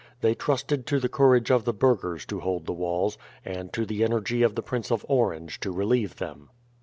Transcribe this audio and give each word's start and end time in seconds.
They 0.21 0.33
trusted 0.33 0.87
to 0.87 0.99
the 0.99 1.09
courage 1.09 1.51
of 1.51 1.63
the 1.63 1.73
burghers 1.75 2.25
to 2.25 2.39
hold 2.39 2.65
the 2.65 2.73
walls, 2.73 3.19
and 3.45 3.71
to 3.73 3.85
the 3.85 4.03
energy 4.03 4.41
of 4.41 4.55
the 4.55 4.63
Prince 4.63 4.91
of 4.91 5.05
Orange 5.07 5.59
to 5.59 5.69
relieve 5.71 6.15
them. 6.15 6.49